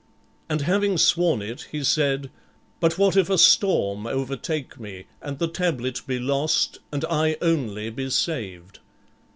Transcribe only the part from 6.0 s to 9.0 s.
be lost and I only be saved?"